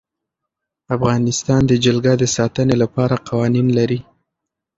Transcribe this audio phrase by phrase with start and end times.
[0.95, 3.99] افغانستان د جلګه د ساتنې لپاره قوانین لري.